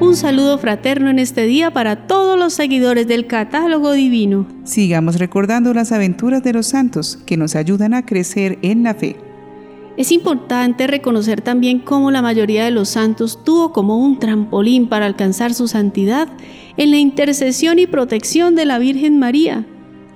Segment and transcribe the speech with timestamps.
[0.00, 4.46] Un saludo fraterno en este día para todos los seguidores del catálogo divino.
[4.64, 9.16] Sigamos recordando las aventuras de los santos que nos ayudan a crecer en la fe.
[9.96, 15.06] Es importante reconocer también cómo la mayoría de los santos tuvo como un trampolín para
[15.06, 16.28] alcanzar su santidad
[16.76, 19.66] en la intercesión y protección de la Virgen María.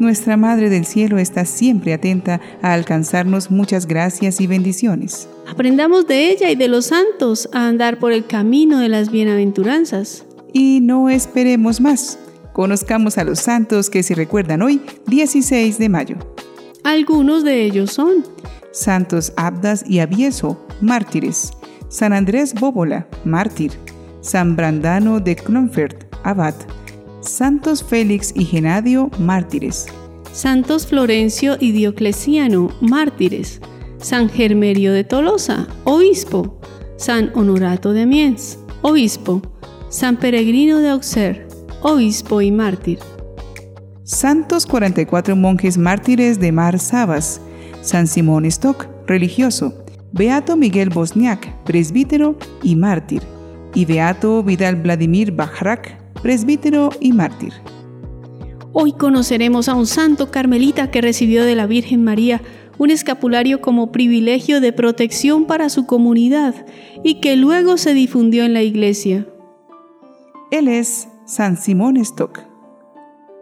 [0.00, 5.28] Nuestra Madre del Cielo está siempre atenta a alcanzarnos muchas gracias y bendiciones.
[5.46, 10.24] Aprendamos de ella y de los santos a andar por el camino de las bienaventuranzas.
[10.54, 12.18] Y no esperemos más.
[12.54, 16.16] Conozcamos a los santos que se recuerdan hoy, 16 de mayo.
[16.82, 18.24] Algunos de ellos son
[18.72, 21.52] Santos Abdas y Avieso, mártires.
[21.90, 23.72] San Andrés Bóbola, mártir.
[24.22, 26.54] San Brandano de Clonfert, abad.
[27.20, 29.86] Santos Félix y Genadio, mártires.
[30.32, 33.60] Santos Florencio y Diocleciano, mártires.
[33.98, 36.58] San Germerio de Tolosa, obispo,
[36.96, 39.42] San Honorato de Amiens, obispo,
[39.90, 41.46] San Peregrino de Auxerre,
[41.82, 42.98] obispo y mártir.
[44.02, 47.42] Santos 44 monjes mártires de Mar Sabas,
[47.82, 49.74] San Simón Stock, religioso,
[50.12, 53.22] Beato Miguel Bosniak, presbítero y mártir,
[53.74, 57.52] y Beato Vidal Vladimir Bajrak, presbítero y mártir.
[58.72, 62.40] Hoy conoceremos a un santo carmelita que recibió de la Virgen María
[62.78, 66.54] un escapulario como privilegio de protección para su comunidad
[67.04, 69.26] y que luego se difundió en la iglesia.
[70.50, 72.40] Él es San Simón Stock.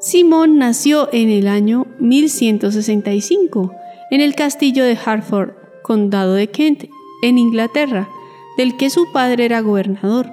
[0.00, 3.72] Simón nació en el año 1165
[4.10, 6.84] en el castillo de Hartford, condado de Kent,
[7.22, 8.10] en Inglaterra,
[8.58, 10.30] del que su padre era gobernador.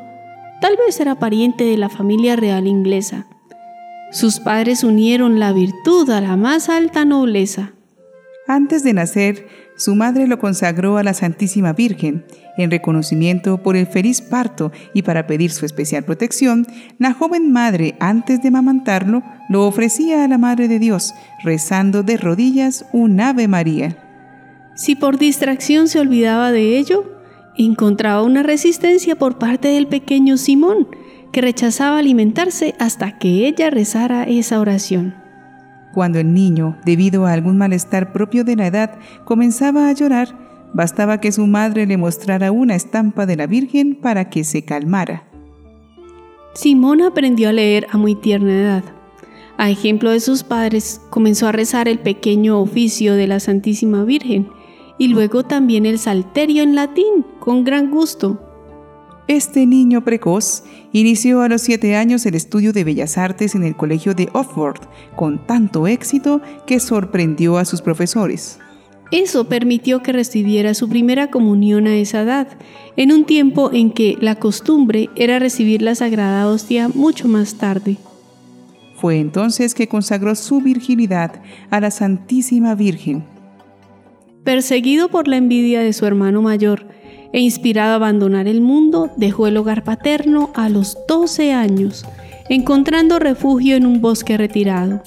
[0.61, 3.27] Tal vez era pariente de la familia real inglesa.
[4.11, 7.73] Sus padres unieron la virtud a la más alta nobleza.
[8.47, 12.25] Antes de nacer, su madre lo consagró a la Santísima Virgen.
[12.57, 16.65] En reconocimiento por el feliz parto y para pedir su especial protección,
[16.97, 21.13] la joven madre, antes de amamantarlo, lo ofrecía a la Madre de Dios,
[21.43, 23.97] rezando de rodillas un Ave María.
[24.75, 27.18] Si por distracción se olvidaba de ello,
[27.65, 30.87] encontraba una resistencia por parte del pequeño Simón,
[31.31, 35.15] que rechazaba alimentarse hasta que ella rezara esa oración.
[35.93, 40.37] Cuando el niño, debido a algún malestar propio de la edad, comenzaba a llorar,
[40.73, 45.23] bastaba que su madre le mostrara una estampa de la Virgen para que se calmara.
[46.53, 48.83] Simón aprendió a leer a muy tierna edad.
[49.57, 54.47] A ejemplo de sus padres, comenzó a rezar el pequeño oficio de la Santísima Virgen
[54.97, 58.39] y luego también el salterio en latín, con gran gusto.
[59.27, 63.75] Este niño precoz inició a los siete años el estudio de Bellas Artes en el
[63.75, 64.81] Colegio de Oxford,
[65.15, 68.59] con tanto éxito que sorprendió a sus profesores.
[69.09, 72.49] Eso permitió que recibiera su primera comunión a esa edad,
[72.95, 77.97] en un tiempo en que la costumbre era recibir la Sagrada Hostia mucho más tarde.
[78.97, 83.23] Fue entonces que consagró su virginidad a la Santísima Virgen.
[84.43, 86.98] Perseguido por la envidia de su hermano mayor,
[87.33, 92.05] e inspirado a abandonar el mundo, dejó el hogar paterno a los 12 años,
[92.49, 95.03] encontrando refugio en un bosque retirado.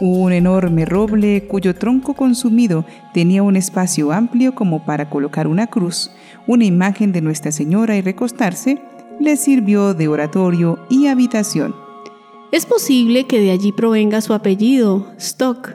[0.00, 6.12] Un enorme roble cuyo tronco consumido tenía un espacio amplio como para colocar una cruz,
[6.46, 8.80] una imagen de Nuestra Señora y recostarse,
[9.18, 11.74] le sirvió de oratorio y habitación.
[12.52, 15.74] Es posible que de allí provenga su apellido, Stock,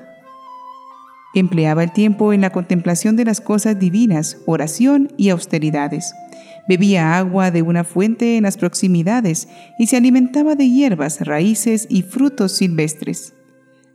[1.33, 6.13] Empleaba el tiempo en la contemplación de las cosas divinas, oración y austeridades.
[6.67, 9.47] Bebía agua de una fuente en las proximidades
[9.79, 13.33] y se alimentaba de hierbas, raíces y frutos silvestres.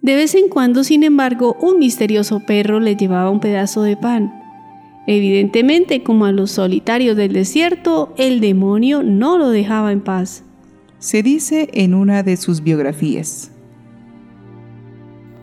[0.02, 4.32] De vez en cuando, sin embargo, un misterioso perro le llevaba un pedazo de pan.
[5.06, 10.44] Evidentemente, como a los solitarios del desierto, el demonio no lo dejaba en paz.
[10.98, 13.52] Se dice en una de sus biografías.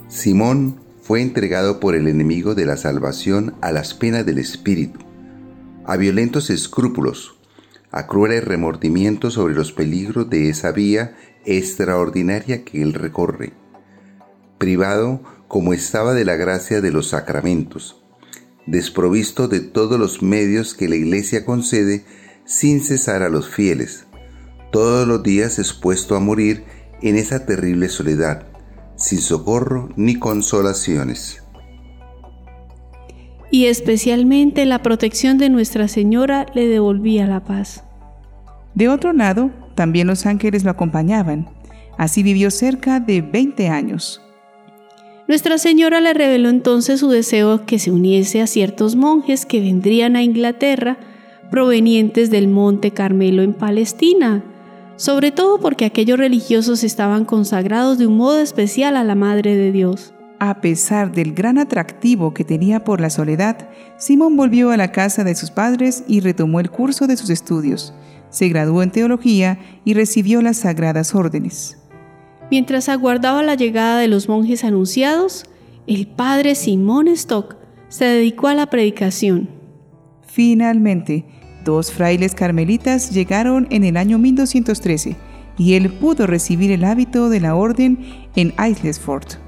[0.08, 5.00] Simón fue entregado por el enemigo de la salvación a las penas del espíritu,
[5.86, 7.36] a violentos escrúpulos,
[7.92, 11.16] a crueles remordimientos sobre los peligros de esa vía
[11.46, 13.54] extraordinaria que él recorre,
[14.58, 18.04] privado como estaba de la gracia de los sacramentos,
[18.66, 22.04] desprovisto de todos los medios que la Iglesia concede
[22.46, 24.08] sin cesar a los fieles,
[24.72, 26.64] todos los días expuesto a morir
[27.04, 28.55] en esa terrible soledad,
[29.06, 31.44] sin socorro ni consolaciones.
[33.52, 37.84] Y especialmente la protección de Nuestra Señora le devolvía la paz.
[38.74, 41.48] De otro lado, también los ángeles lo acompañaban.
[42.00, 44.22] Así vivió cerca de 20 años.
[45.28, 50.16] Nuestra Señora le reveló entonces su deseo que se uniese a ciertos monjes que vendrían
[50.16, 50.98] a Inglaterra
[51.52, 54.44] provenientes del Monte Carmelo en Palestina,
[54.98, 59.72] sobre todo porque aquellos religiosos estaban consagrados de un modo especial a la Madre de
[59.72, 60.14] Dios.
[60.40, 65.24] A pesar del gran atractivo que tenía por la soledad, Simón volvió a la casa
[65.24, 67.94] de sus padres y retomó el curso de sus estudios.
[68.30, 71.78] Se graduó en teología y recibió las sagradas órdenes.
[72.52, 75.46] Mientras aguardaba la llegada de los monjes anunciados,
[75.88, 77.56] el padre Simón Stock
[77.88, 79.50] se dedicó a la predicación.
[80.22, 81.26] Finalmente,
[81.66, 85.18] dos frailes carmelitas llegaron en el año 1213
[85.58, 88.00] y él pudo recibir el hábito de la orden
[88.36, 89.40] en Islesford.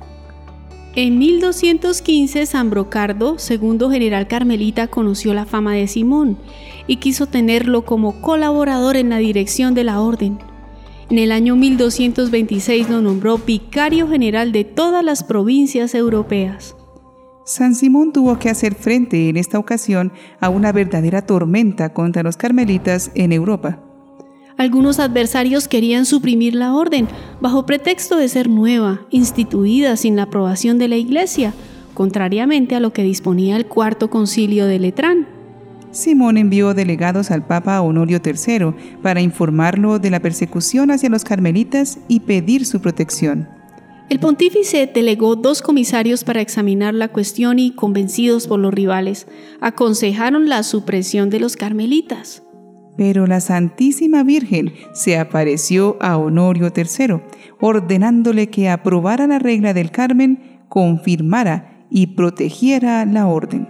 [0.95, 6.39] En 1215, San Brocardo, segundo general carmelita, conoció la fama de Simón
[6.87, 10.39] y quiso tenerlo como colaborador en la dirección de la orden.
[11.11, 16.76] En el año 1226 lo nombró vicario general de todas las provincias europeas.
[17.47, 20.11] San Simón tuvo que hacer frente en esta ocasión
[20.41, 23.79] a una verdadera tormenta contra los carmelitas en Europa.
[24.57, 27.07] Algunos adversarios querían suprimir la orden
[27.39, 31.53] bajo pretexto de ser nueva, instituida sin la aprobación de la Iglesia,
[31.93, 35.25] contrariamente a lo que disponía el cuarto concilio de Letrán.
[35.91, 41.99] Simón envió delegados al Papa Honorio III para informarlo de la persecución hacia los carmelitas
[42.09, 43.56] y pedir su protección.
[44.09, 49.27] El pontífice delegó dos comisarios para examinar la cuestión y, convencidos por los rivales,
[49.59, 52.41] aconsejaron la supresión de los carmelitas.
[52.95, 57.21] Pero la Santísima Virgen se apareció a Honorio III,
[57.59, 63.67] ordenándole que aprobara la regla del Carmen, confirmara y protegiera la orden.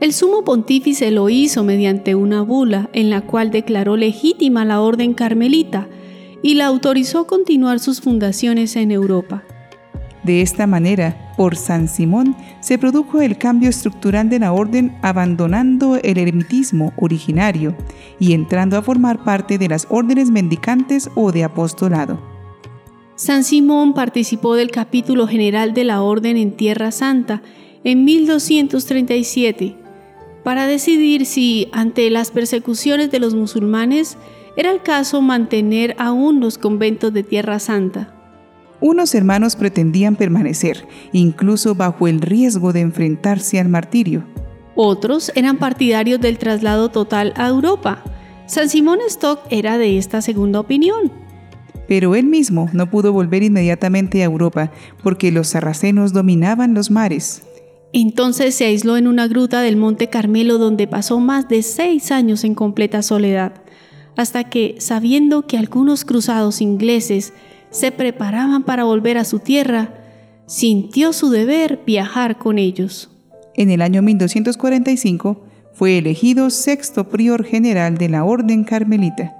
[0.00, 5.14] El sumo pontífice lo hizo mediante una bula en la cual declaró legítima la orden
[5.14, 5.88] carmelita
[6.42, 9.44] y la autorizó continuar sus fundaciones en Europa.
[10.24, 15.96] De esta manera, por San Simón se produjo el cambio estructural de la orden abandonando
[15.96, 17.76] el eremitismo originario
[18.18, 22.20] y entrando a formar parte de las órdenes mendicantes o de apostolado.
[23.14, 27.42] San Simón participó del capítulo general de la orden en Tierra Santa
[27.84, 29.76] en 1237
[30.44, 34.16] para decidir si, ante las persecuciones de los musulmanes,
[34.58, 38.12] era el caso mantener aún los conventos de Tierra Santa.
[38.80, 44.24] Unos hermanos pretendían permanecer, incluso bajo el riesgo de enfrentarse al martirio.
[44.74, 48.02] Otros eran partidarios del traslado total a Europa.
[48.46, 51.12] San Simón Stock era de esta segunda opinión.
[51.86, 54.72] Pero él mismo no pudo volver inmediatamente a Europa
[55.04, 57.44] porque los sarracenos dominaban los mares.
[57.92, 62.42] Entonces se aisló en una gruta del Monte Carmelo donde pasó más de seis años
[62.42, 63.62] en completa soledad
[64.18, 67.32] hasta que, sabiendo que algunos cruzados ingleses
[67.70, 69.94] se preparaban para volver a su tierra,
[70.46, 73.10] sintió su deber viajar con ellos.
[73.54, 79.36] En el año 1245 fue elegido sexto prior general de la Orden Carmelita.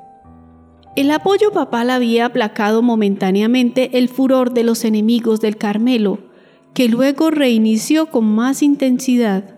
[0.94, 6.20] El apoyo papal había aplacado momentáneamente el furor de los enemigos del Carmelo,
[6.72, 9.56] que luego reinició con más intensidad.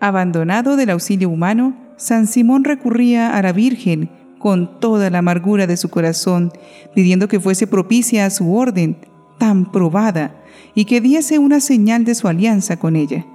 [0.00, 4.08] Abandonado del auxilio humano, San Simón recurría a la Virgen
[4.38, 6.50] con toda la amargura de su corazón,
[6.94, 8.96] pidiendo que fuese propicia a su orden,
[9.38, 10.34] tan probada,
[10.74, 13.26] y que diese una señal de su alianza con ella.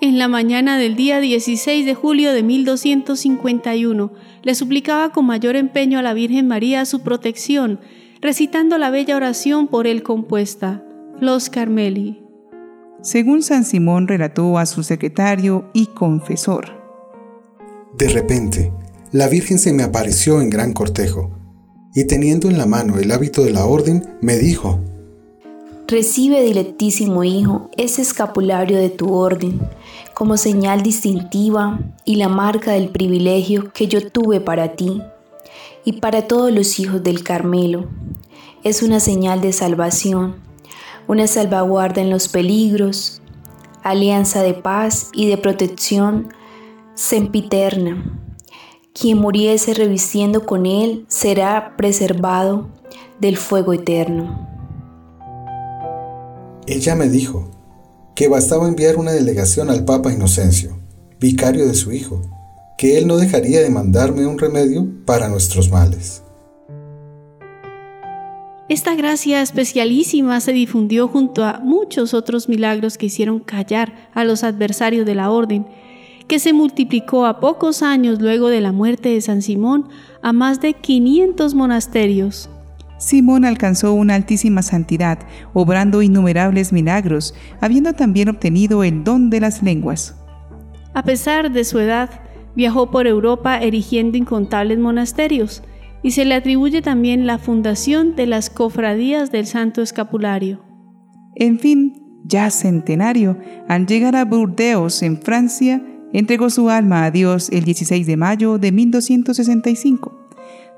[0.00, 4.10] En la mañana del día 16 de julio de 1251,
[4.42, 7.80] le suplicaba con mayor empeño a la Virgen María su protección,
[8.22, 10.82] recitando la bella oración por él compuesta,
[11.20, 12.22] Los Carmeli.
[13.02, 16.75] Según San Simón relató a su secretario y confesor.
[17.98, 18.72] De repente,
[19.10, 21.30] la Virgen se me apareció en gran cortejo,
[21.94, 24.80] y teniendo en la mano el hábito de la orden, me dijo,
[25.88, 29.60] Recibe, dilectísimo Hijo, ese escapulario de tu orden,
[30.12, 35.00] como señal distintiva y la marca del privilegio que yo tuve para ti
[35.86, 37.88] y para todos los hijos del Carmelo.
[38.62, 40.36] Es una señal de salvación,
[41.06, 43.22] una salvaguarda en los peligros,
[43.82, 46.34] alianza de paz y de protección
[46.96, 48.20] sempiterna.
[48.92, 52.70] Quien muriese revistiendo con él será preservado
[53.20, 54.48] del fuego eterno.
[56.66, 57.50] Ella me dijo
[58.16, 60.78] que bastaba enviar una delegación al Papa Inocencio,
[61.20, 62.22] vicario de su hijo,
[62.78, 66.22] que él no dejaría de mandarme un remedio para nuestros males.
[68.68, 74.42] Esta gracia especialísima se difundió junto a muchos otros milagros que hicieron callar a los
[74.42, 75.66] adversarios de la orden
[76.28, 79.88] que se multiplicó a pocos años luego de la muerte de San Simón
[80.22, 82.50] a más de 500 monasterios.
[82.98, 85.18] Simón alcanzó una altísima santidad,
[85.52, 90.16] obrando innumerables milagros, habiendo también obtenido el don de las lenguas.
[90.94, 92.08] A pesar de su edad,
[92.54, 95.62] viajó por Europa erigiendo incontables monasterios
[96.02, 100.62] y se le atribuye también la fundación de las cofradías del Santo Escapulario.
[101.34, 103.36] En fin, ya centenario,
[103.68, 105.82] al llegar a Burdeos, en Francia,
[106.12, 110.26] entregó su alma a Dios el 16 de mayo de 1265.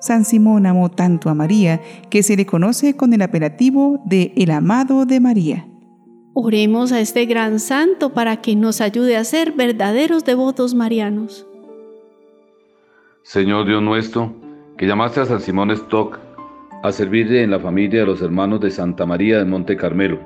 [0.01, 1.81] San Simón amó tanto a María
[2.11, 5.67] que se le conoce con el apelativo de el amado de María.
[6.35, 11.47] Oremos a este gran santo para que nos ayude a ser verdaderos devotos marianos.
[13.23, 14.35] Señor Dios nuestro,
[14.77, 16.21] que llamaste a San Simón Stock
[16.83, 20.21] a servirle en la familia de los hermanos de Santa María del Monte Carmelo.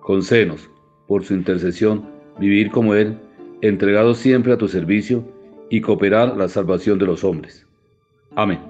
[0.00, 0.70] Concédenos,
[1.08, 3.18] por su intercesión, vivir como Él,
[3.68, 5.24] entregado siempre a tu servicio
[5.70, 7.66] y cooperar la salvación de los hombres.
[8.36, 8.60] Amén.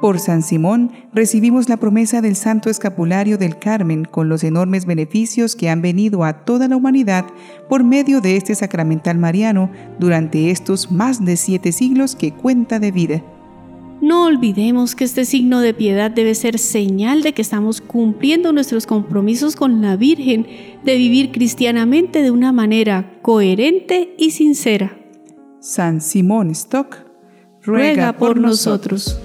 [0.00, 5.54] Por San Simón recibimos la promesa del Santo Escapulario del Carmen con los enormes beneficios
[5.54, 7.26] que han venido a toda la humanidad
[7.68, 12.92] por medio de este sacramental mariano durante estos más de siete siglos que cuenta de
[12.92, 13.22] vida.
[14.00, 18.86] No olvidemos que este signo de piedad debe ser señal de que estamos cumpliendo nuestros
[18.86, 20.46] compromisos con la Virgen
[20.84, 24.96] de vivir cristianamente de una manera coherente y sincera.
[25.60, 26.96] San Simón Stock
[27.62, 29.20] ruega por nosotros.